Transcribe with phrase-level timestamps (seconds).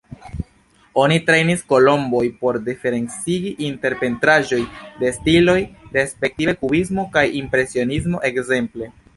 [1.01, 4.61] Oni trejnis kolomboj por diferencigi inter pentraĵoj
[5.03, 5.59] de stiloj
[5.99, 8.95] respektive kubismo kaj impresionismo ekzemple.